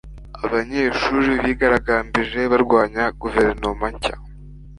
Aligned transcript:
abanyeshuri 0.45 1.29
bigaragambije 1.43 2.39
barwanya 2.51 3.03
guverinoma 3.21 3.85
nshya 3.95 4.15